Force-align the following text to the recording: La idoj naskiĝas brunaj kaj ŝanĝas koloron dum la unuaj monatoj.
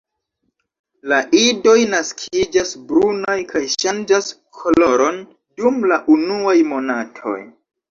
La 1.11 1.19
idoj 1.39 1.75
naskiĝas 1.91 2.71
brunaj 2.93 3.37
kaj 3.53 3.63
ŝanĝas 3.75 4.33
koloron 4.63 5.23
dum 5.63 5.81
la 5.95 6.03
unuaj 6.19 6.57
monatoj. 6.75 7.39